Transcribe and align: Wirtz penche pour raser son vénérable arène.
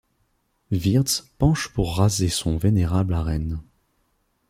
Wirtz 0.71 1.29
penche 1.37 1.67
pour 1.75 1.95
raser 1.97 2.29
son 2.29 2.57
vénérable 2.57 3.13
arène. 3.13 3.61